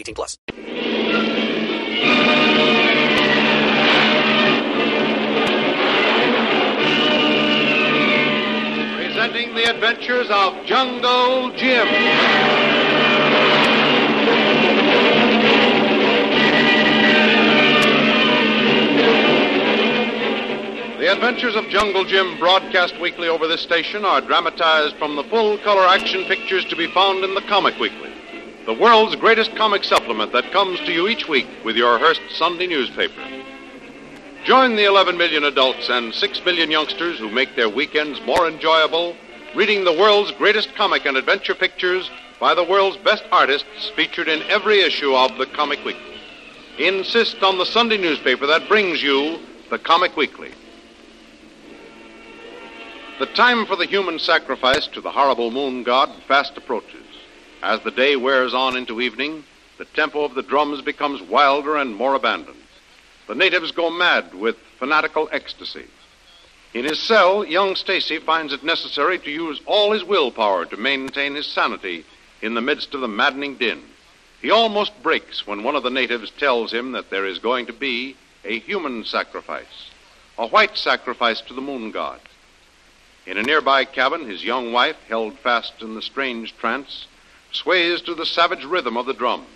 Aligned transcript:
18 0.00 0.14
plus. 0.14 0.38
Presenting 8.96 9.54
the 9.54 9.68
adventures 9.68 10.28
of 10.30 10.64
Jungle 10.64 11.52
Jim. 11.56 11.86
The 20.98 21.12
Adventures 21.12 21.56
of 21.56 21.66
Jungle 21.68 22.04
Jim, 22.04 22.38
broadcast 22.38 22.98
weekly 23.00 23.28
over 23.28 23.46
this 23.46 23.62
station, 23.62 24.04
are 24.04 24.20
dramatized 24.20 24.96
from 24.96 25.16
the 25.16 25.24
full 25.24 25.58
color 25.58 25.86
action 25.86 26.24
pictures 26.24 26.64
to 26.66 26.76
be 26.76 26.86
found 26.88 27.24
in 27.24 27.34
the 27.34 27.40
Comic 27.42 27.78
Weekly, 27.78 28.09
the 28.70 28.80
world's 28.80 29.16
greatest 29.16 29.52
comic 29.56 29.82
supplement 29.82 30.30
that 30.30 30.52
comes 30.52 30.78
to 30.78 30.92
you 30.92 31.08
each 31.08 31.26
week 31.26 31.48
with 31.64 31.74
your 31.74 31.98
Hearst 31.98 32.20
Sunday 32.30 32.68
newspaper. 32.68 33.20
Join 34.44 34.76
the 34.76 34.84
11 34.84 35.18
million 35.18 35.42
adults 35.42 35.88
and 35.88 36.14
6 36.14 36.44
million 36.44 36.70
youngsters 36.70 37.18
who 37.18 37.28
make 37.28 37.56
their 37.56 37.68
weekends 37.68 38.20
more 38.24 38.46
enjoyable 38.46 39.16
reading 39.56 39.82
the 39.82 39.92
world's 39.92 40.30
greatest 40.30 40.72
comic 40.76 41.04
and 41.04 41.16
adventure 41.16 41.52
pictures 41.52 42.08
by 42.38 42.54
the 42.54 42.62
world's 42.62 42.96
best 42.98 43.24
artists 43.32 43.90
featured 43.96 44.28
in 44.28 44.40
every 44.44 44.82
issue 44.82 45.16
of 45.16 45.36
the 45.36 45.46
Comic 45.46 45.84
Weekly. 45.84 46.16
Insist 46.78 47.42
on 47.42 47.58
the 47.58 47.66
Sunday 47.66 47.98
newspaper 47.98 48.46
that 48.46 48.68
brings 48.68 49.02
you 49.02 49.40
the 49.68 49.80
Comic 49.80 50.16
Weekly. 50.16 50.52
The 53.18 53.26
time 53.26 53.66
for 53.66 53.74
the 53.74 53.86
human 53.86 54.20
sacrifice 54.20 54.86
to 54.92 55.00
the 55.00 55.10
horrible 55.10 55.50
moon 55.50 55.82
god 55.82 56.08
fast 56.28 56.56
approaches. 56.56 57.00
As 57.62 57.80
the 57.82 57.90
day 57.90 58.16
wears 58.16 58.54
on 58.54 58.76
into 58.76 59.00
evening, 59.00 59.44
the 59.76 59.84
tempo 59.84 60.24
of 60.24 60.34
the 60.34 60.42
drums 60.42 60.80
becomes 60.80 61.20
wilder 61.20 61.76
and 61.76 61.94
more 61.94 62.14
abandoned. 62.14 62.62
The 63.26 63.34
natives 63.34 63.70
go 63.70 63.90
mad 63.90 64.34
with 64.34 64.56
fanatical 64.78 65.28
ecstasy. 65.30 65.86
In 66.72 66.84
his 66.84 66.98
cell, 66.98 67.44
young 67.44 67.76
Stacy 67.76 68.18
finds 68.18 68.52
it 68.52 68.64
necessary 68.64 69.18
to 69.18 69.30
use 69.30 69.60
all 69.66 69.92
his 69.92 70.04
willpower 70.04 70.64
to 70.66 70.76
maintain 70.76 71.34
his 71.34 71.46
sanity 71.46 72.04
in 72.40 72.54
the 72.54 72.60
midst 72.60 72.94
of 72.94 73.02
the 73.02 73.08
maddening 73.08 73.56
din. 73.56 73.82
He 74.40 74.50
almost 74.50 75.02
breaks 75.02 75.46
when 75.46 75.62
one 75.62 75.76
of 75.76 75.82
the 75.82 75.90
natives 75.90 76.30
tells 76.30 76.72
him 76.72 76.92
that 76.92 77.10
there 77.10 77.26
is 77.26 77.38
going 77.38 77.66
to 77.66 77.72
be 77.74 78.16
a 78.44 78.58
human 78.60 79.04
sacrifice, 79.04 79.90
a 80.38 80.46
white 80.46 80.78
sacrifice 80.78 81.42
to 81.42 81.54
the 81.54 81.60
moon 81.60 81.90
god. 81.90 82.20
In 83.26 83.36
a 83.36 83.42
nearby 83.42 83.84
cabin, 83.84 84.26
his 84.26 84.42
young 84.42 84.72
wife, 84.72 84.96
held 85.08 85.38
fast 85.40 85.82
in 85.82 85.94
the 85.94 86.02
strange 86.02 86.56
trance, 86.56 87.06
sways 87.52 88.00
to 88.02 88.14
the 88.14 88.26
savage 88.26 88.64
rhythm 88.64 88.96
of 88.96 89.06
the 89.06 89.14
drums, 89.14 89.46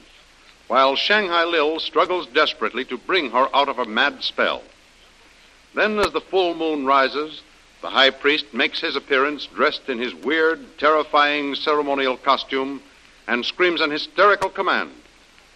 while 0.68 0.96
Shanghai 0.96 1.44
Lil 1.44 1.80
struggles 1.80 2.26
desperately 2.28 2.84
to 2.86 2.98
bring 2.98 3.30
her 3.30 3.48
out 3.54 3.68
of 3.68 3.76
her 3.76 3.84
mad 3.84 4.22
spell. 4.22 4.62
Then, 5.74 5.98
as 5.98 6.12
the 6.12 6.20
full 6.20 6.54
moon 6.54 6.86
rises, 6.86 7.42
the 7.82 7.90
high 7.90 8.10
priest 8.10 8.54
makes 8.54 8.80
his 8.80 8.96
appearance 8.96 9.46
dressed 9.46 9.88
in 9.88 9.98
his 9.98 10.14
weird, 10.14 10.78
terrifying 10.78 11.54
ceremonial 11.54 12.16
costume 12.16 12.82
and 13.26 13.44
screams 13.44 13.80
an 13.80 13.90
hysterical 13.90 14.50
command, 14.50 14.90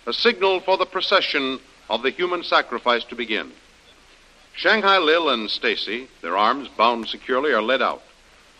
a 0.06 0.12
signal 0.12 0.60
for 0.60 0.76
the 0.76 0.86
procession 0.86 1.58
of 1.88 2.02
the 2.02 2.10
human 2.10 2.42
sacrifice 2.42 3.04
to 3.04 3.14
begin. 3.14 3.52
Shanghai 4.54 4.98
Lil 4.98 5.30
and 5.30 5.48
Stacy, 5.48 6.08
their 6.20 6.36
arms 6.36 6.68
bound 6.68 7.08
securely, 7.08 7.52
are 7.52 7.62
led 7.62 7.80
out. 7.80 8.02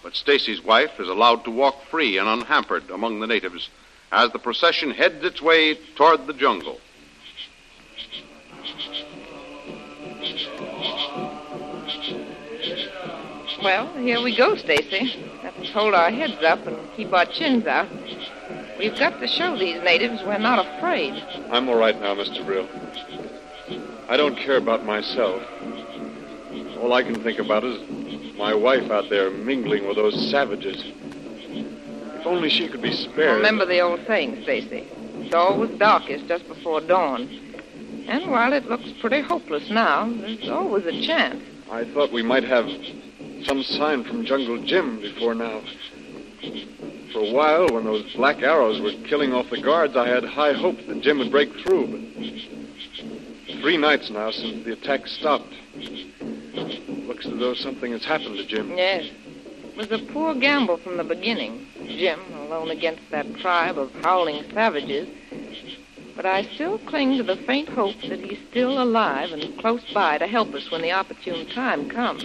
But 0.02 0.14
Stacy's 0.14 0.62
wife 0.62 0.98
is 0.98 1.08
allowed 1.08 1.44
to 1.44 1.50
walk 1.50 1.84
free 1.90 2.18
and 2.18 2.28
unhampered 2.28 2.90
among 2.90 3.20
the 3.20 3.26
natives 3.26 3.68
as 4.12 4.30
the 4.32 4.38
procession 4.38 4.90
heads 4.90 5.22
its 5.24 5.42
way 5.42 5.74
toward 5.96 6.26
the 6.26 6.32
jungle. 6.32 6.80
Well, 13.62 13.92
here 13.98 14.22
we 14.22 14.36
go, 14.36 14.54
Stacy. 14.56 15.16
Let's 15.42 15.70
hold 15.70 15.92
our 15.92 16.10
heads 16.10 16.42
up 16.44 16.64
and 16.66 16.76
keep 16.96 17.12
our 17.12 17.26
chins 17.26 17.66
out. 17.66 17.88
We've 18.78 18.96
got 18.96 19.18
to 19.18 19.26
show 19.26 19.58
these 19.58 19.82
natives 19.82 20.22
we're 20.22 20.38
not 20.38 20.64
afraid. 20.64 21.14
I'm 21.50 21.68
all 21.68 21.76
right 21.76 22.00
now, 22.00 22.14
Mr. 22.14 22.46
Brill. 22.46 22.68
I 24.08 24.16
don't 24.16 24.36
care 24.36 24.56
about 24.56 24.84
myself. 24.86 25.42
All 26.78 26.92
I 26.92 27.02
can 27.02 27.16
think 27.16 27.40
about 27.40 27.64
is 27.64 27.97
my 28.38 28.54
wife 28.54 28.88
out 28.90 29.10
there 29.10 29.30
mingling 29.30 29.86
with 29.86 29.96
those 29.96 30.30
savages. 30.30 30.82
If 30.86 32.24
only 32.24 32.48
she 32.48 32.68
could 32.68 32.80
be 32.80 32.92
spared. 32.92 33.36
Remember 33.36 33.66
the 33.66 33.80
old 33.80 34.00
saying, 34.06 34.42
Stacy. 34.44 34.86
It's 35.16 35.34
always 35.34 35.76
darkest 35.78 36.28
just 36.28 36.46
before 36.46 36.80
dawn. 36.80 37.28
And 38.06 38.30
while 38.30 38.52
it 38.52 38.66
looks 38.66 38.90
pretty 39.00 39.20
hopeless 39.20 39.68
now, 39.68 40.08
there's 40.08 40.48
always 40.48 40.86
a 40.86 41.02
chance. 41.02 41.42
I 41.70 41.84
thought 41.84 42.12
we 42.12 42.22
might 42.22 42.44
have 42.44 42.70
some 43.44 43.62
sign 43.62 44.04
from 44.04 44.24
Jungle 44.24 44.62
Jim 44.64 45.00
before 45.00 45.34
now. 45.34 45.60
For 47.12 47.20
a 47.20 47.32
while, 47.32 47.68
when 47.68 47.84
those 47.84 48.14
black 48.14 48.42
arrows 48.42 48.80
were 48.80 48.92
killing 49.08 49.34
off 49.34 49.50
the 49.50 49.60
guards, 49.60 49.96
I 49.96 50.08
had 50.08 50.24
high 50.24 50.52
hopes 50.52 50.86
that 50.86 51.02
Jim 51.02 51.18
would 51.18 51.30
break 51.30 51.52
through, 51.60 51.86
but 51.88 53.60
three 53.60 53.76
nights 53.76 54.10
now 54.10 54.30
since 54.30 54.64
the 54.64 54.72
attack 54.72 55.06
stopped. 55.08 55.52
Looks 57.18 57.34
as 57.34 57.40
though 57.40 57.54
something 57.54 57.90
has 57.90 58.04
happened 58.04 58.36
to 58.36 58.46
Jim. 58.46 58.76
Yes. 58.76 59.06
It 59.64 59.76
was 59.76 59.90
a 59.90 59.98
poor 59.98 60.36
gamble 60.36 60.76
from 60.76 60.98
the 60.98 61.02
beginning. 61.02 61.66
Jim, 61.84 62.20
alone 62.32 62.70
against 62.70 63.10
that 63.10 63.34
tribe 63.38 63.76
of 63.76 63.92
howling 64.04 64.48
savages. 64.52 65.08
But 66.14 66.26
I 66.26 66.44
still 66.44 66.78
cling 66.78 67.16
to 67.16 67.24
the 67.24 67.34
faint 67.34 67.70
hope 67.70 68.00
that 68.02 68.20
he's 68.20 68.38
still 68.50 68.80
alive 68.80 69.32
and 69.32 69.58
close 69.58 69.82
by 69.92 70.18
to 70.18 70.28
help 70.28 70.54
us 70.54 70.70
when 70.70 70.80
the 70.80 70.92
opportune 70.92 71.48
time 71.48 71.90
comes. 71.90 72.24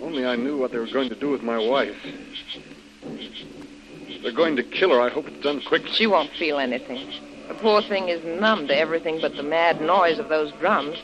Only 0.00 0.24
I 0.24 0.36
knew 0.36 0.56
what 0.56 0.72
they 0.72 0.78
were 0.78 0.86
going 0.86 1.10
to 1.10 1.14
do 1.14 1.28
with 1.28 1.42
my 1.42 1.58
wife. 1.58 1.98
If 3.02 4.22
they're 4.22 4.32
going 4.32 4.56
to 4.56 4.62
kill 4.62 4.88
her, 4.88 5.02
I 5.02 5.10
hope 5.10 5.28
it's 5.28 5.42
done 5.42 5.60
quickly. 5.60 5.92
She 5.92 6.06
won't 6.06 6.30
feel 6.30 6.58
anything. 6.58 7.12
The 7.48 7.54
poor 7.56 7.82
thing 7.82 8.08
is 8.08 8.24
numb 8.24 8.68
to 8.68 8.78
everything 8.78 9.20
but 9.20 9.36
the 9.36 9.42
mad 9.42 9.82
noise 9.82 10.18
of 10.18 10.30
those 10.30 10.50
drums. 10.52 10.96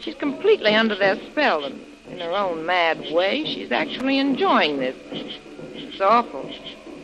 She's 0.00 0.14
completely 0.14 0.74
under 0.74 0.94
their 0.94 1.16
spell, 1.30 1.64
and 1.64 1.78
in 2.08 2.18
her 2.18 2.30
own 2.30 2.66
mad 2.66 3.12
way, 3.12 3.44
she's 3.44 3.72
actually 3.72 4.18
enjoying 4.18 4.78
this. 4.78 4.96
It's 5.74 6.00
awful, 6.00 6.42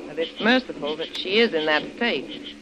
but 0.07 0.19
it's 0.19 0.41
merciful 0.41 0.97
that 0.97 1.17
she 1.17 1.39
is 1.39 1.55
in 1.55 1.67
that 1.67 1.83
state. 1.97 2.57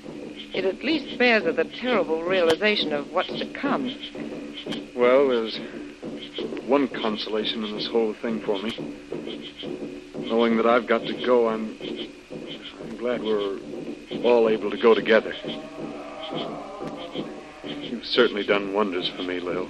It 0.55 0.65
at 0.65 0.83
least 0.83 1.15
spares 1.15 1.45
her 1.45 1.53
the 1.53 1.65
terrible 1.65 2.23
realization 2.23 2.93
of 2.93 3.11
what's 3.13 3.29
to 3.39 3.47
come. 3.53 3.95
Well, 4.95 5.29
there's 5.29 5.59
one 6.67 6.89
consolation 6.89 7.65
in 7.65 7.75
this 7.75 7.87
whole 7.87 8.15
thing 8.15 8.41
for 8.41 8.61
me. 8.63 8.71
Knowing 10.17 10.57
that 10.57 10.67
I've 10.67 10.87
got 10.87 11.03
to 11.03 11.15
go, 11.25 11.49
I'm, 11.49 11.77
I'm 12.81 12.97
glad 12.97 13.23
we're 13.23 13.59
all 14.25 14.49
able 14.49 14.71
to 14.71 14.77
go 14.77 14.95
together. 14.95 15.35
You've 17.65 18.05
certainly 18.05 18.45
done 18.45 18.73
wonders 18.73 19.09
for 19.09 19.23
me, 19.23 19.41
Lil. 19.41 19.69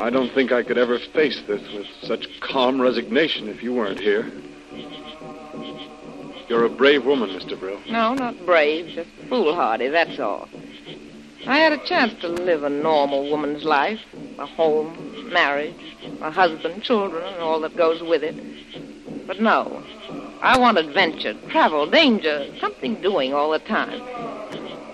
I 0.00 0.08
don't 0.08 0.32
think 0.32 0.50
I 0.50 0.62
could 0.62 0.78
ever 0.78 0.98
face 0.98 1.42
this 1.46 1.60
with 1.72 1.86
such 2.02 2.40
calm 2.40 2.80
resignation 2.80 3.48
if 3.48 3.62
you 3.62 3.74
weren't 3.74 4.00
here. 4.00 4.32
You're 6.48 6.64
a 6.64 6.70
brave 6.70 7.04
woman, 7.04 7.30
Mr. 7.30 7.58
Brill. 7.58 7.78
No, 7.88 8.14
not 8.14 8.46
brave, 8.46 8.88
just 8.88 9.10
foolhardy, 9.28 9.88
that's 9.88 10.18
all. 10.18 10.48
I 11.46 11.58
had 11.58 11.72
a 11.72 11.78
chance 11.86 12.18
to 12.22 12.28
live 12.28 12.64
a 12.64 12.70
normal 12.70 13.30
woman's 13.30 13.64
life 13.64 14.00
a 14.38 14.46
home, 14.46 15.30
marriage, 15.30 15.96
a 16.22 16.30
husband, 16.30 16.82
children, 16.82 17.22
and 17.22 17.42
all 17.42 17.60
that 17.60 17.76
goes 17.76 18.02
with 18.02 18.24
it. 18.24 18.34
But 19.26 19.40
no, 19.40 19.82
I 20.40 20.58
want 20.58 20.78
adventure, 20.78 21.34
travel, 21.50 21.86
danger, 21.86 22.46
something 22.58 23.00
doing 23.02 23.34
all 23.34 23.50
the 23.50 23.58
time. 23.58 24.00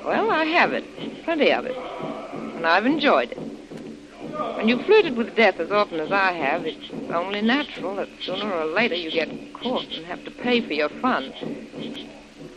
Well, 0.05 0.32
I 0.32 0.44
have 0.47 0.73
it, 0.73 0.85
plenty 1.25 1.53
of 1.53 1.64
it, 1.64 1.76
and 1.76 2.67
I've 2.67 2.87
enjoyed 2.87 3.32
it. 3.32 3.45
When 4.37 4.69
you 4.69 4.83
flirted 4.83 5.17
with 5.17 5.35
death 5.35 5.61
as 5.61 5.71
often 5.71 5.99
as 5.99 6.12
I 6.12 6.33
have, 6.33 6.67
it's 6.67 6.91
only 7.11 7.41
natural 7.41 7.97
that 7.97 8.09
sooner 8.21 8.53
or 8.53 8.67
later 8.67 8.94
you 8.94 9.11
get 9.11 9.29
caught 9.55 9.85
and 9.85 10.05
have 10.05 10.25
to 10.25 10.31
pay 10.31 10.61
for 10.61 10.75
your 10.75 10.88
fun. 10.88 11.33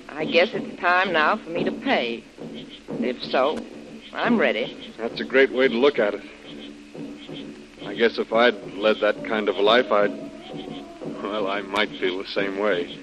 I 0.10 0.26
guess 0.26 0.50
it's 0.54 0.80
time 0.82 1.14
now 1.14 1.38
for 1.38 1.50
me 1.50 1.64
to 1.64 1.72
pay. 1.72 2.24
If 3.00 3.24
so, 3.24 3.58
I'm 4.12 4.38
ready. 4.38 4.94
That's 4.98 5.22
a 5.22 5.24
great 5.24 5.52
way 5.52 5.70
to 5.70 5.74
look 5.74 6.00
at 6.00 6.16
it. 6.16 6.24
I 7.86 7.96
guess 7.96 8.18
if 8.18 8.34
I'd 8.34 8.62
led 8.74 8.98
that 9.00 9.24
kind 9.24 9.48
of 9.48 9.56
a 9.56 9.62
life, 9.62 9.92
I'd. 9.92 10.12
Well, 11.24 11.48
I 11.48 11.62
might 11.62 11.92
feel 11.92 12.18
the 12.18 12.28
same 12.28 12.58
way. 12.58 12.98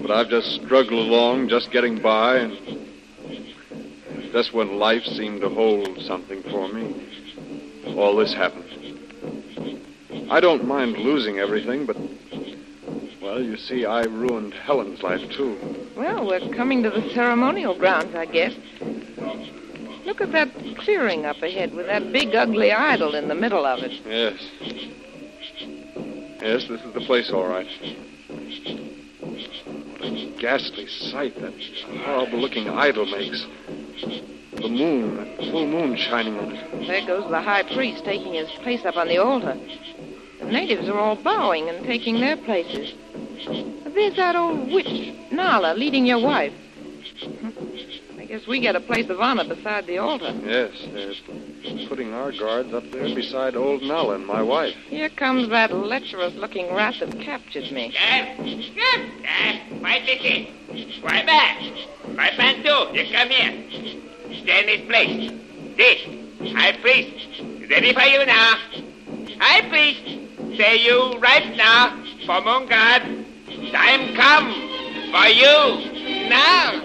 But 0.00 0.10
I've 0.10 0.28
just 0.28 0.54
struggled 0.62 1.06
along, 1.06 1.48
just 1.48 1.70
getting 1.70 2.00
by, 2.00 2.38
and 2.38 2.80
just 4.32 4.52
when 4.52 4.78
life 4.78 5.04
seemed 5.04 5.42
to 5.42 5.48
hold 5.48 6.00
something 6.00 6.42
for 6.44 6.68
me, 6.68 7.09
all 8.00 8.16
this 8.16 8.32
happened. 8.32 8.66
I 10.30 10.40
don't 10.40 10.64
mind 10.64 10.96
losing 10.96 11.38
everything, 11.38 11.86
but. 11.86 11.96
Well, 13.20 13.42
you 13.42 13.56
see, 13.56 13.84
I 13.84 14.02
ruined 14.04 14.54
Helen's 14.54 15.02
life, 15.02 15.20
too. 15.30 15.56
Well, 15.96 16.26
we're 16.26 16.48
coming 16.54 16.82
to 16.82 16.90
the 16.90 17.08
ceremonial 17.10 17.78
grounds, 17.78 18.14
I 18.14 18.26
guess. 18.26 18.54
Look 20.04 20.20
at 20.20 20.32
that 20.32 20.50
clearing 20.78 21.26
up 21.26 21.42
ahead 21.42 21.74
with 21.74 21.86
that 21.86 22.10
big, 22.12 22.34
ugly 22.34 22.72
idol 22.72 23.14
in 23.14 23.28
the 23.28 23.34
middle 23.34 23.66
of 23.66 23.80
it. 23.80 23.92
Yes. 24.06 24.40
Yes, 26.40 26.66
this 26.68 26.80
is 26.80 26.94
the 26.94 27.02
place, 27.02 27.30
all 27.30 27.46
right. 27.46 27.68
What 29.98 30.02
a 30.02 30.34
ghastly 30.38 30.86
sight 30.86 31.38
that 31.40 31.52
horrible 32.02 32.38
looking 32.38 32.68
idol 32.68 33.04
makes. 33.06 33.46
The 34.60 34.68
moon, 34.68 35.16
that 35.16 35.36
full 35.50 35.66
moon 35.66 35.96
shining 35.96 36.38
on 36.38 36.52
it. 36.52 36.86
There 36.86 37.06
goes 37.06 37.30
the 37.30 37.40
high 37.40 37.62
priest 37.62 38.04
taking 38.04 38.34
his 38.34 38.50
place 38.62 38.84
up 38.84 38.96
on 38.96 39.08
the 39.08 39.16
altar. 39.16 39.56
The 40.38 40.44
natives 40.46 40.86
are 40.88 40.98
all 40.98 41.16
bowing 41.16 41.68
and 41.70 41.84
taking 41.86 42.20
their 42.20 42.36
places. 42.36 42.92
There's 43.94 44.16
that 44.16 44.36
old 44.36 44.70
witch, 44.70 45.14
Nala, 45.32 45.74
leading 45.74 46.04
your 46.04 46.20
wife. 46.20 46.52
I 48.18 48.26
guess 48.26 48.46
we 48.46 48.60
get 48.60 48.76
a 48.76 48.80
place 48.80 49.08
of 49.08 49.18
honor 49.20 49.44
beside 49.44 49.86
the 49.86 49.96
altar. 49.96 50.32
Yes, 50.44 50.72
they're 50.92 51.14
putting 51.88 52.12
our 52.12 52.30
guards 52.30 52.74
up 52.74 52.84
there 52.90 53.14
beside 53.14 53.56
old 53.56 53.82
Nala 53.82 54.16
and 54.16 54.26
my 54.26 54.42
wife. 54.42 54.74
Here 54.88 55.08
comes 55.08 55.48
that 55.48 55.72
lecherous 55.72 56.34
looking 56.34 56.72
rat 56.74 56.96
that 57.00 57.18
captured 57.18 57.72
me. 57.72 57.92
Dad, 57.92 58.36
Dad, 59.22 59.82
why 59.82 60.00
this 60.04 60.20
is? 60.22 61.02
Why 61.02 61.24
back? 61.24 61.62
My 62.14 62.28
Pantu, 62.30 62.94
you 62.94 63.10
come 63.10 63.30
here. 63.30 64.09
Stand 64.32 64.68
this 64.68 64.80
place. 64.86 65.32
This, 65.76 66.52
High 66.54 66.72
Priest, 66.72 67.40
ready 67.68 67.92
for 67.92 68.02
you 68.02 68.24
now. 68.26 68.54
High 69.40 69.68
Priest, 69.68 70.04
say 70.56 70.76
you 70.76 71.18
right 71.18 71.56
now 71.56 71.96
for 72.26 72.40
Moon 72.42 72.66
God. 72.68 73.02
Time 73.72 74.14
come 74.14 74.52
for 75.10 75.26
you 75.28 76.28
now. 76.28 76.80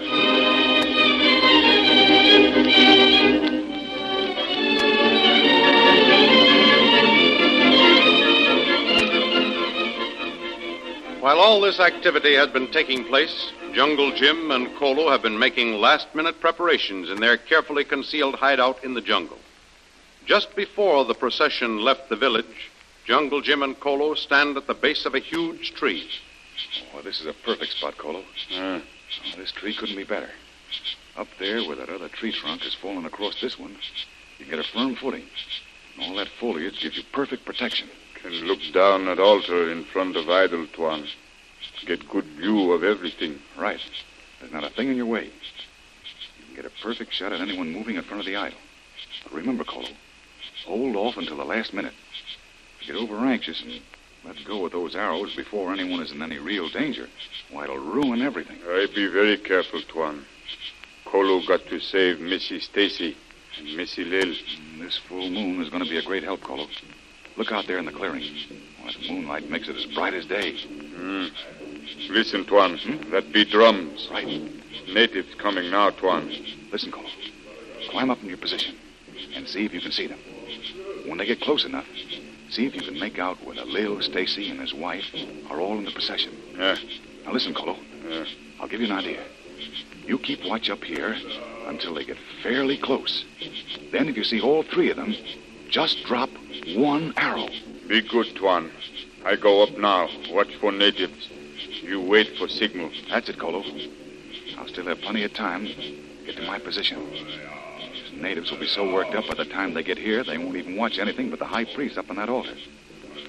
All 11.46 11.60
this 11.60 11.78
activity 11.78 12.34
has 12.34 12.48
been 12.48 12.72
taking 12.72 13.04
place, 13.04 13.52
Jungle 13.72 14.10
Jim 14.16 14.50
and 14.50 14.66
Kolu 14.76 15.08
have 15.12 15.22
been 15.22 15.38
making 15.38 15.74
last 15.74 16.12
minute 16.12 16.40
preparations 16.40 17.08
in 17.08 17.20
their 17.20 17.36
carefully 17.36 17.84
concealed 17.84 18.34
hideout 18.34 18.82
in 18.82 18.94
the 18.94 19.00
jungle. 19.00 19.38
Just 20.26 20.56
before 20.56 21.04
the 21.04 21.14
procession 21.14 21.82
left 21.82 22.08
the 22.08 22.16
village, 22.16 22.72
Jungle 23.04 23.40
Jim 23.42 23.62
and 23.62 23.78
Kolu 23.78 24.16
stand 24.16 24.56
at 24.56 24.66
the 24.66 24.74
base 24.74 25.06
of 25.06 25.14
a 25.14 25.20
huge 25.20 25.72
tree. 25.74 26.10
Oh, 26.92 27.02
this 27.02 27.20
is 27.20 27.26
a 27.26 27.32
perfect 27.44 27.74
spot, 27.74 27.96
Kolu. 27.96 28.24
Oh, 28.54 28.82
this 29.36 29.52
tree 29.52 29.76
couldn't 29.76 29.94
be 29.94 30.02
better. 30.02 30.30
Up 31.16 31.28
there 31.38 31.60
where 31.62 31.76
that 31.76 31.90
other 31.90 32.08
tree 32.08 32.32
trunk 32.32 32.62
has 32.62 32.74
fallen 32.74 33.06
across 33.06 33.40
this 33.40 33.56
one, 33.56 33.76
you 34.40 34.46
get 34.46 34.58
a 34.58 34.64
firm 34.64 34.96
footing. 34.96 35.26
And 35.94 36.10
all 36.10 36.16
that 36.16 36.28
foliage 36.40 36.80
gives 36.80 36.96
you 36.96 37.04
perfect 37.12 37.44
protection. 37.44 37.88
Can 38.20 38.32
look 38.32 38.58
down 38.74 39.06
at 39.06 39.20
altar 39.20 39.70
in 39.70 39.84
front 39.84 40.16
of 40.16 40.28
idol 40.28 40.66
Tuan. 40.74 41.06
Get 41.84 42.08
good 42.08 42.24
view 42.24 42.72
of 42.72 42.82
everything. 42.84 43.38
Right. 43.58 43.80
There's 44.40 44.52
not 44.52 44.64
a 44.64 44.70
thing 44.70 44.88
in 44.88 44.96
your 44.96 45.06
way. 45.06 45.24
You 45.24 46.46
can 46.46 46.56
get 46.56 46.64
a 46.64 46.82
perfect 46.82 47.12
shot 47.12 47.32
at 47.32 47.40
anyone 47.40 47.72
moving 47.72 47.96
in 47.96 48.02
front 48.02 48.20
of 48.20 48.26
the 48.26 48.36
idol. 48.36 48.58
But 49.24 49.32
remember, 49.32 49.64
Kolu, 49.64 49.90
hold 50.64 50.96
off 50.96 51.16
until 51.16 51.36
the 51.36 51.44
last 51.44 51.72
minute. 51.74 51.92
Get 52.86 52.96
over 52.96 53.16
anxious 53.18 53.62
and 53.62 53.80
let 54.24 54.36
go 54.44 54.62
with 54.62 54.72
those 54.72 54.96
arrows 54.96 55.34
before 55.36 55.72
anyone 55.72 56.02
is 56.02 56.10
in 56.12 56.20
any 56.22 56.38
real 56.38 56.68
danger, 56.68 57.08
why, 57.50 57.64
it'll 57.64 57.78
ruin 57.78 58.22
everything. 58.22 58.58
I 58.66 58.86
be 58.92 59.06
very 59.06 59.36
careful, 59.38 59.80
Tuan. 59.82 60.24
Kolu 61.04 61.46
got 61.46 61.64
to 61.66 61.78
save 61.78 62.20
Missy 62.20 62.58
Stacy 62.58 63.16
and 63.58 63.76
Missy 63.76 64.04
Lil. 64.04 64.26
Mm, 64.34 64.80
This 64.80 64.98
full 65.08 65.30
moon 65.30 65.62
is 65.62 65.70
going 65.70 65.84
to 65.84 65.88
be 65.88 65.98
a 65.98 66.02
great 66.02 66.24
help, 66.24 66.40
Kolu. 66.40 66.66
Look 67.36 67.52
out 67.52 67.66
there 67.66 67.78
in 67.78 67.84
the 67.84 67.92
clearing. 67.92 68.24
Why, 68.82 68.92
the 68.92 69.12
moonlight 69.12 69.48
makes 69.48 69.68
it 69.68 69.76
as 69.76 69.86
bright 69.86 70.14
as 70.14 70.26
day. 70.26 70.56
Hmm. 70.58 71.26
Listen, 72.10 72.44
Tuan. 72.44 72.78
Hmm? 72.78 73.10
That 73.10 73.32
be 73.32 73.44
drums. 73.44 74.08
Right. 74.10 74.26
Natives 74.88 75.34
coming 75.36 75.70
now, 75.70 75.90
Tuan. 75.90 76.30
Listen, 76.72 76.90
Kolu. 76.92 77.08
Climb 77.90 78.10
up 78.10 78.22
in 78.22 78.28
your 78.28 78.38
position 78.38 78.76
and 79.34 79.48
see 79.48 79.64
if 79.64 79.72
you 79.72 79.80
can 79.80 79.92
see 79.92 80.06
them. 80.06 80.18
When 81.06 81.18
they 81.18 81.26
get 81.26 81.40
close 81.40 81.64
enough, 81.64 81.86
see 82.50 82.66
if 82.66 82.74
you 82.74 82.82
can 82.82 82.98
make 82.98 83.18
out 83.18 83.44
whether 83.44 83.64
Lil, 83.64 84.00
Stacy, 84.02 84.50
and 84.50 84.60
his 84.60 84.74
wife 84.74 85.04
are 85.50 85.60
all 85.60 85.78
in 85.78 85.84
the 85.84 85.90
procession. 85.90 86.32
Yeah. 86.56 86.76
Now 87.24 87.32
listen, 87.32 87.54
Kolu. 87.54 87.76
Yeah. 88.08 88.24
I'll 88.60 88.68
give 88.68 88.80
you 88.80 88.86
an 88.86 88.92
idea. 88.92 89.22
You 90.06 90.18
keep 90.18 90.44
watch 90.44 90.70
up 90.70 90.84
here 90.84 91.16
until 91.66 91.94
they 91.94 92.04
get 92.04 92.16
fairly 92.42 92.78
close. 92.78 93.24
Then, 93.90 94.08
if 94.08 94.16
you 94.16 94.24
see 94.24 94.40
all 94.40 94.62
three 94.62 94.90
of 94.90 94.96
them, 94.96 95.14
just 95.68 96.04
drop 96.04 96.30
one 96.74 97.12
arrow. 97.16 97.48
Be 97.88 98.02
good, 98.02 98.34
Tuan. 98.36 98.70
I 99.24 99.34
go 99.36 99.62
up 99.62 99.76
now. 99.76 100.08
Watch 100.30 100.54
for 100.60 100.70
natives. 100.70 101.28
You 101.86 102.00
wait 102.00 102.36
for 102.36 102.48
signal. 102.48 102.90
That's 103.08 103.28
it, 103.28 103.38
Kolu. 103.38 103.62
I'll 104.58 104.66
still 104.66 104.86
have 104.86 105.00
plenty 105.02 105.22
of 105.22 105.32
time 105.32 105.66
to 105.66 105.72
get 106.26 106.36
to 106.36 106.42
my 106.42 106.58
position. 106.58 106.98
The 108.10 108.16
natives 108.20 108.50
will 108.50 108.58
be 108.58 108.66
so 108.66 108.92
worked 108.92 109.14
up 109.14 109.28
by 109.28 109.34
the 109.34 109.44
time 109.44 109.72
they 109.72 109.84
get 109.84 109.96
here, 109.96 110.24
they 110.24 110.36
won't 110.36 110.56
even 110.56 110.76
watch 110.76 110.98
anything 110.98 111.30
but 111.30 111.38
the 111.38 111.44
high 111.44 111.64
priest 111.64 111.96
up 111.96 112.10
on 112.10 112.16
that 112.16 112.28
altar. 112.28 112.56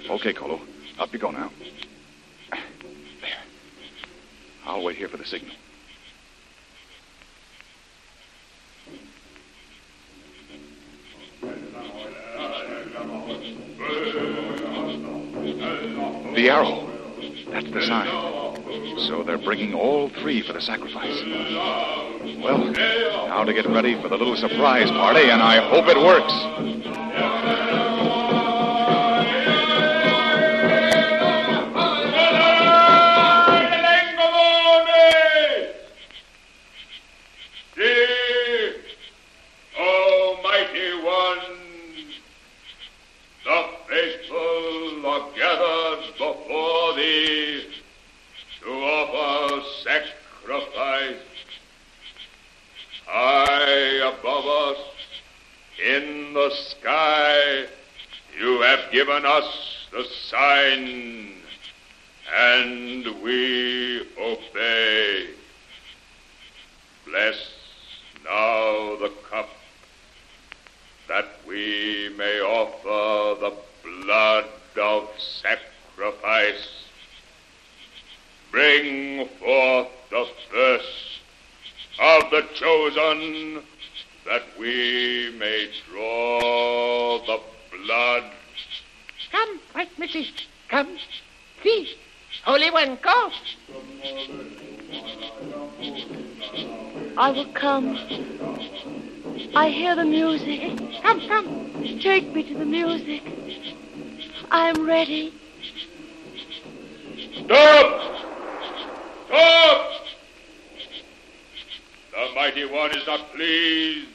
Okay, 0.09 0.33
Kolu. 0.33 0.59
Up 0.97 1.13
you 1.13 1.19
go 1.19 1.29
now. 1.29 1.51
There. 2.49 3.29
I'll 4.65 4.83
wait 4.83 4.97
here 4.97 5.07
for 5.07 5.17
the 5.17 5.25
signal. 5.25 5.53
The 16.33 16.49
arrow. 16.49 16.89
That's 17.51 17.71
the 17.71 17.81
sign. 17.81 18.26
So 18.99 19.23
they're 19.23 19.37
bringing 19.37 19.73
all 19.73 20.09
three 20.09 20.41
for 20.41 20.53
the 20.53 20.61
sacrifice. 20.61 21.21
Well, 22.41 22.57
now 22.57 23.43
to 23.43 23.53
get 23.53 23.67
ready 23.67 23.99
for 24.01 24.09
the 24.09 24.17
little 24.17 24.35
surprise 24.35 24.89
party, 24.89 25.29
and 25.29 25.41
I 25.41 25.57
hope 25.69 25.87
it 25.87 25.97
works. 25.97 27.06
us 59.37 59.87
the 59.91 60.03
sign, 60.29 61.31
and 62.35 63.05
we 63.21 64.01
obey. 64.19 65.27
Bless 67.05 67.37
now 68.25 68.95
the 68.95 69.11
cup 69.29 69.49
that 71.07 71.27
we 71.47 72.11
may 72.17 72.39
offer 72.39 73.39
the 73.39 73.53
blood 73.83 74.45
of 74.81 75.07
sacrifice. 75.19 76.67
Bring 78.51 79.27
forth 79.39 79.87
the 80.09 80.27
first 80.51 81.21
of 81.99 82.31
the 82.31 82.43
chosen 82.55 83.61
that 84.25 84.43
we 84.59 85.35
may 85.37 85.69
draw 85.89 87.19
the 87.19 87.39
blood 87.77 88.23
Come, 89.31 89.59
White 89.73 89.99
Missy, 89.99 90.29
come. 90.69 90.97
See, 91.63 91.95
Holy 92.43 92.71
One, 92.71 92.97
go. 93.01 93.31
I 97.17 97.31
will 97.31 97.51
come. 97.53 97.97
I 99.55 99.69
hear 99.69 99.95
the 99.95 100.05
music. 100.05 100.77
Come, 101.01 101.27
come. 101.27 101.99
Take 101.99 102.33
me 102.33 102.43
to 102.43 102.57
the 102.57 102.65
music. 102.65 103.23
I 104.51 104.69
am 104.69 104.85
ready. 104.85 105.33
Stop! 107.45 108.17
Stop! 109.27 109.91
The 112.11 112.35
mighty 112.35 112.65
one 112.65 112.95
is 112.95 113.05
not 113.07 113.33
pleased. 113.33 114.07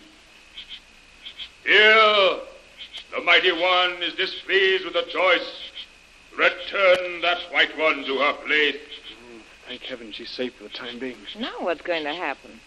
Here, 1.64 2.38
the 3.14 3.20
mighty 3.22 3.52
one 3.52 4.02
is 4.02 4.14
displeased 4.14 4.84
with 4.84 4.94
the 4.94 5.02
choice. 5.02 5.70
Return 6.36 7.20
that 7.20 7.38
white 7.50 7.76
one 7.78 8.04
to 8.04 8.18
her 8.18 8.32
place. 8.46 8.76
Oh, 8.76 9.40
thank 9.68 9.82
heaven 9.82 10.12
she's 10.12 10.30
safe 10.30 10.54
for 10.54 10.64
the 10.64 10.70
time 10.70 10.98
being. 10.98 11.16
Now 11.38 11.60
what's 11.60 11.82
going 11.82 12.04
to 12.04 12.14
happen? 12.14 12.60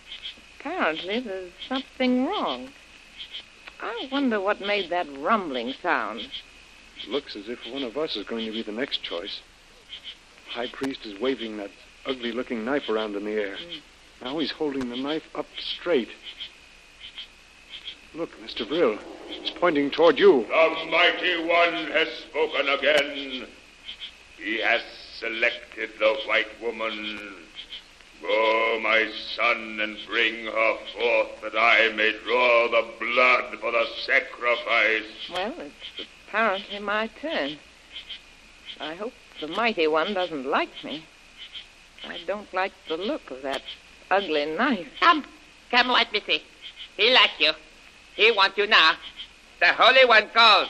Apparently 0.59 1.19
there's 1.19 1.51
something 1.67 2.25
wrong. 2.25 2.69
I 3.81 4.07
wonder 4.11 4.39
what 4.39 4.61
made 4.61 4.89
that 4.91 5.07
rumbling 5.17 5.73
sound. 5.81 6.21
It 6.21 7.09
looks 7.09 7.35
as 7.35 7.49
if 7.49 7.59
one 7.71 7.83
of 7.83 7.97
us 7.97 8.15
is 8.15 8.25
going 8.25 8.45
to 8.45 8.51
be 8.51 8.61
the 8.61 8.71
next 8.71 9.03
choice. 9.03 9.41
High 10.49 10.67
priest 10.67 11.05
is 11.05 11.19
waving 11.19 11.57
that 11.57 11.71
ugly 12.05 12.31
looking 12.31 12.63
knife 12.63 12.87
around 12.87 13.15
in 13.15 13.25
the 13.25 13.31
air. 13.31 13.57
Hmm. 13.57 14.23
Now 14.23 14.39
he's 14.39 14.51
holding 14.51 14.89
the 14.89 14.95
knife 14.95 15.27
up 15.35 15.47
straight. 15.57 16.09
Look, 18.15 18.29
Mr. 18.41 18.65
Brill. 18.65 18.97
It's 19.27 19.49
pointing 19.59 19.91
toward 19.91 20.17
you. 20.17 20.45
The 20.47 20.89
mighty 20.89 21.43
one 21.43 21.91
has 21.91 22.07
spoken 22.29 22.69
again. 22.69 23.45
He 24.37 24.61
has 24.61 24.81
selected 25.19 25.89
the 25.99 26.15
white 26.25 26.47
woman. 26.61 27.19
Go, 28.21 28.79
my 28.81 29.11
son, 29.35 29.79
and 29.81 29.97
bring 30.07 30.45
her 30.45 30.77
forth 30.93 31.41
that 31.43 31.57
I 31.57 31.91
may 31.93 32.13
draw 32.23 32.69
the 32.69 32.87
blood 33.01 33.59
for 33.59 33.73
the 33.73 33.85
sacrifice. 34.05 35.29
Well, 35.29 35.53
it's 35.59 36.07
apparently 36.29 36.79
my 36.79 37.07
turn. 37.21 37.57
I 38.79 38.95
hope 38.95 39.13
the 39.41 39.49
mighty 39.49 39.87
one 39.87 40.13
doesn't 40.13 40.45
like 40.45 40.85
me. 40.85 41.03
I 42.07 42.19
don't 42.25 42.53
like 42.53 42.71
the 42.87 42.95
look 42.95 43.29
of 43.29 43.41
that 43.41 43.63
ugly 44.09 44.45
knife. 44.45 44.87
Come, 45.01 45.25
come, 45.69 45.89
White 45.89 46.13
Missy. 46.13 46.43
He 46.95 47.13
like 47.13 47.31
you. 47.39 47.51
He 48.15 48.31
wants 48.31 48.57
you 48.57 48.67
now. 48.67 48.93
The 49.59 49.73
Holy 49.73 50.05
One 50.05 50.29
calls. 50.33 50.69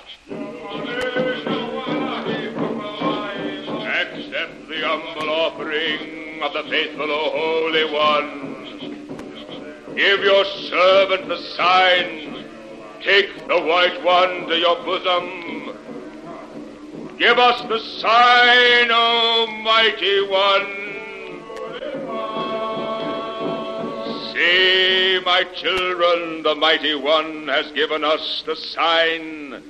Accept 3.86 4.68
the 4.68 4.82
humble 4.82 5.30
offering 5.30 6.42
of 6.42 6.54
the 6.54 6.64
faithful 6.70 7.12
O 7.12 7.30
Holy 7.32 7.86
One. 7.94 8.46
Give 9.96 10.22
your 10.22 10.46
servant 10.46 11.28
the 11.28 11.38
sign. 11.56 12.46
Take 13.02 13.48
the 13.48 13.62
white 13.62 14.04
one 14.04 14.48
to 14.48 14.58
your 14.58 14.75
bosom. 14.84 15.46
Give 17.18 17.38
us 17.38 17.62
the 17.70 17.80
sign, 17.80 18.90
O 18.92 19.48
mighty 19.64 20.28
one. 20.28 20.66
See, 24.34 24.85
my 25.25 25.44
children, 25.55 26.44
the 26.44 26.53
mighty 26.53 26.94
one 26.94 27.48
has 27.48 27.72
given 27.72 28.03
us 28.03 28.44
the 28.46 28.55
sign. 28.55 29.63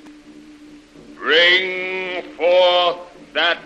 Bring 1.16 2.24
forth 2.36 2.98
that 3.34 3.60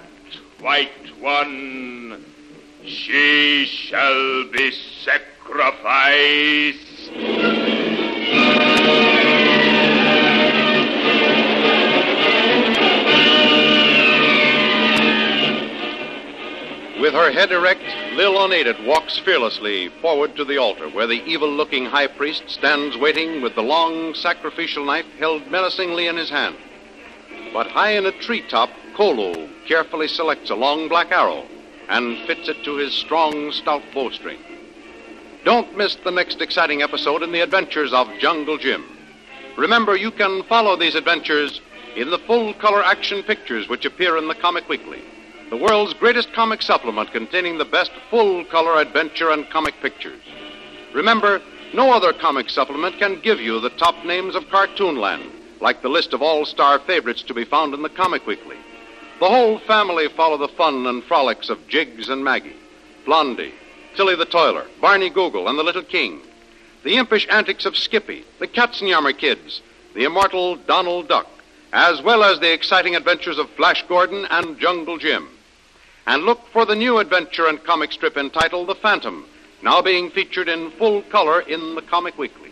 white 0.60 1.20
one. 1.20 2.24
She 2.86 3.66
shall 3.66 4.44
be 4.52 4.72
sacrificed. 5.04 7.10
With 17.02 17.14
her 17.14 17.32
head 17.32 17.52
erect, 17.52 17.82
Lil 18.20 18.44
Unaided 18.44 18.86
walks 18.86 19.18
fearlessly 19.18 19.88
forward 20.02 20.36
to 20.36 20.44
the 20.44 20.58
altar, 20.58 20.90
where 20.90 21.08
the 21.08 21.24
evil 21.24 21.50
looking 21.50 21.86
high 21.86 22.08
priest 22.08 22.44
stands 22.50 22.98
waiting 22.98 23.42
with 23.42 23.56
the 23.56 23.64
long 23.64 24.14
sacrificial 24.14 24.84
knife 24.84 25.06
held 25.20 25.50
menacingly 25.50 26.06
in 26.06 26.18
his 26.18 26.30
hand. 26.30 26.58
But 27.54 27.68
high 27.68 27.92
in 27.92 28.06
a 28.06 28.12
treetop, 28.12 28.72
Kolu 28.94 29.48
carefully 29.66 30.10
selects 30.10 30.50
a 30.50 30.56
long 30.56 30.90
black 30.90 31.14
arrow 31.14 31.46
and 31.88 32.18
fits 32.28 32.50
it 32.50 32.62
to 32.66 32.76
his 32.76 32.94
strong, 32.94 33.54
stout 33.54 33.84
bowstring. 33.94 34.40
Don't 35.46 35.78
miss 35.78 35.96
the 35.96 36.12
next 36.12 36.42
exciting 36.42 36.82
episode 36.82 37.24
in 37.24 37.32
the 37.32 37.40
adventures 37.40 37.94
of 37.94 38.10
Jungle 38.20 38.58
Jim. 38.58 38.84
Remember, 39.58 39.96
you 39.96 40.12
can 40.12 40.44
follow 40.44 40.76
these 40.76 40.96
adventures 40.96 41.62
in 41.96 42.10
the 42.10 42.20
full 42.20 42.54
color 42.56 42.84
action 42.84 43.24
pictures 43.24 43.70
which 43.70 43.86
appear 43.86 44.18
in 44.18 44.28
the 44.28 44.36
Comic 44.36 44.68
Weekly 44.68 45.04
the 45.50 45.58
world's 45.58 45.96
greatest 45.96 46.32
comic 46.34 46.62
supplement 46.62 47.12
containing 47.12 47.58
the 47.58 47.66
best 47.66 47.92
full 48.12 48.46
color 48.46 48.80
adventure 48.80 49.32
and 49.32 49.50
comic 49.50 49.74
pictures. 49.82 50.22
Remember, 50.94 51.42
no 51.74 51.92
other 51.92 52.14
comic 52.14 52.52
supplement 52.52 53.00
can 53.00 53.20
give 53.22 53.40
you 53.40 53.60
the 53.60 53.72
top 53.72 54.06
names 54.06 54.36
of 54.36 54.44
Cartoonland, 54.46 55.32
like 55.60 55.82
the 55.82 55.90
list 55.90 56.14
of 56.14 56.22
all 56.22 56.46
star 56.46 56.78
favorites 56.80 57.24
to 57.24 57.34
be 57.34 57.46
found 57.46 57.74
in 57.74 57.82
the 57.82 57.90
Comic 57.90 58.28
Weekly. 58.28 58.58
The 59.20 59.28
whole 59.28 59.58
family 59.60 60.08
follow 60.16 60.38
the 60.38 60.54
fun 60.54 60.86
and 60.86 61.04
frolics 61.04 61.50
of 61.50 61.68
Jiggs 61.68 62.10
and 62.10 62.24
Maggie, 62.24 62.56
Blondie, 63.06 63.54
Tilly 63.96 64.16
the 64.16 64.26
Toiler, 64.26 64.68
Barney 64.80 65.10
Google, 65.10 65.48
and 65.48 65.58
the 65.58 65.64
Little 65.64 65.84
King, 65.84 66.22
the 66.84 66.98
impish 66.98 67.28
antics 67.30 67.66
of 67.66 67.76
Skippy, 67.76 68.24
the 68.40 68.48
Katzenjammer 68.48 69.18
Kids, 69.18 69.62
the 69.96 70.06
immortal 70.06 70.58
Donald 70.58 71.08
Duck, 71.08 71.28
as 71.74 72.04
well 72.04 72.24
as 72.24 72.40
the 72.40 72.54
exciting 72.54 72.96
adventures 72.96 73.40
of 73.40 73.50
Flash 73.52 73.84
Gordon 73.88 74.26
and 74.30 74.60
Jungle 74.60 75.00
Jim 75.00 75.28
and 76.08 76.24
look 76.24 76.40
for 76.52 76.66
the 76.66 76.76
new 76.76 76.98
adventure 76.98 77.48
and 77.48 77.64
comic 77.64 77.92
strip 77.92 78.18
entitled 78.18 78.68
The 78.68 78.76
Phantom, 78.76 79.26
now 79.62 79.82
being 79.82 80.10
featured 80.10 80.50
in 80.50 80.72
full 80.72 81.02
color 81.04 81.42
in 81.42 81.76
the 81.76 81.82
Comic 81.82 82.18
Weekly. 82.18 82.52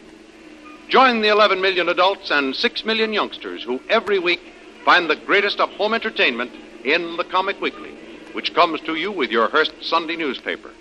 Join 0.89 1.21
the 1.21 1.29
11 1.29 1.59
million 1.59 1.89
adults 1.89 2.31
and 2.31 2.55
6 2.55 2.85
million 2.85 3.11
youngsters 3.11 3.63
who 3.63 3.81
every 3.89 4.19
week 4.19 4.41
find 4.85 5.09
the 5.09 5.15
greatest 5.15 5.59
of 5.59 5.69
home 5.71 5.93
entertainment 5.93 6.51
in 6.85 7.17
the 7.17 7.25
Comic 7.25 7.59
Weekly, 7.59 7.91
which 8.33 8.53
comes 8.53 8.79
to 8.81 8.95
you 8.95 9.11
with 9.11 9.29
your 9.29 9.49
Hearst 9.49 9.73
Sunday 9.81 10.15
newspaper. 10.15 10.71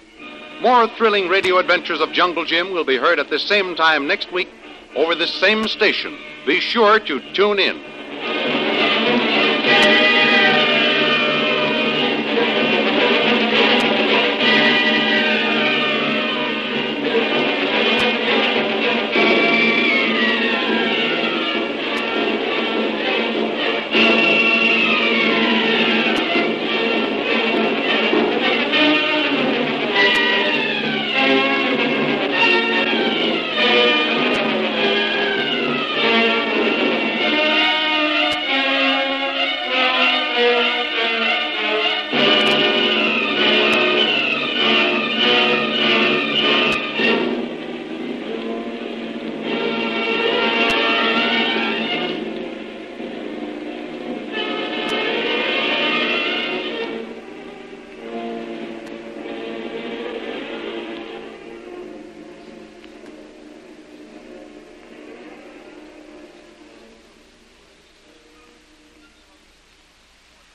More 0.61 0.89
thrilling 0.97 1.29
radio 1.29 1.59
adventures 1.59 2.01
of 2.01 2.13
Jungle 2.13 2.45
Jim 2.45 2.73
will 2.73 2.85
be 2.85 2.97
heard 2.97 3.19
at 3.19 3.31
the 3.31 3.39
same 3.39 3.75
time 3.75 4.07
next 4.07 4.33
week 4.33 4.49
over 4.95 5.15
this 5.15 5.35
same 5.35 5.67
station. 5.69 6.17
Be 6.47 6.61
sure 6.61 6.99
to 7.01 7.33
tune 7.35 7.59
in. 7.59 7.96